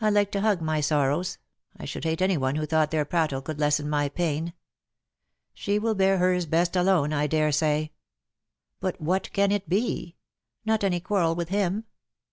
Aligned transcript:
I 0.00 0.08
like 0.10 0.30
to 0.30 0.40
hug 0.40 0.62
my 0.62 0.80
sorrows. 0.80 1.38
I 1.76 1.84
should 1.84 2.04
hate 2.04 2.22
any 2.22 2.36
one 2.36 2.54
who 2.54 2.64
thought 2.64 2.92
their 2.92 3.04
prattle 3.04 3.42
could 3.42 3.58
lessen 3.58 3.90
my 3.90 4.08
pain. 4.08 4.52
She 5.52 5.80
will 5.80 5.96
bear 5.96 6.18
hers 6.18 6.46
best 6.46 6.76
alone, 6.76 7.12
I 7.12 7.26
dare 7.26 7.50
say. 7.50 7.90
But 8.78 9.00
what 9.00 9.32
can 9.32 9.50
it 9.50 9.68
be? 9.68 10.14
Not 10.64 10.84
any 10.84 11.00
quarrel 11.00 11.34
with 11.34 11.48
him. 11.48 11.86